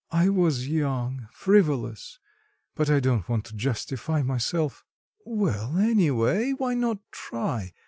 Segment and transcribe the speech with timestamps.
[0.09, 2.17] "I was young, frivolous.
[2.73, 4.83] But I don't want to justify myself."
[5.25, 7.73] "Well, anyway, why not try?